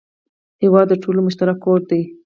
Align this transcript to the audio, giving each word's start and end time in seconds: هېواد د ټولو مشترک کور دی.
هېواد 0.63 0.87
د 0.89 0.93
ټولو 1.03 1.19
مشترک 1.27 1.57
کور 1.65 1.79
دی. 1.89 2.01